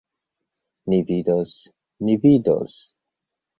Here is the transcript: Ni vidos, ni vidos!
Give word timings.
Ni 0.87 0.99
vidos, 1.09 1.53
ni 1.99 2.17
vidos! 2.25 2.75